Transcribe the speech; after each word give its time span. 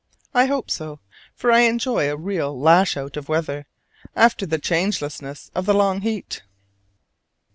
I 0.33 0.45
hope 0.47 0.71
so, 0.71 0.99
for 1.35 1.51
I 1.51 1.59
enjoyed 1.59 2.09
a 2.09 2.17
real 2.17 2.59
lash 2.59 2.97
out 2.97 3.17
of 3.17 3.29
weather, 3.29 3.67
after 4.15 4.47
the 4.47 4.57
changelessness 4.57 5.51
of 5.53 5.67
the 5.67 5.75
long 5.75 6.01
heat. 6.01 6.41